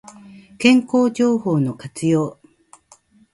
[0.57, 2.39] 健康情報の活用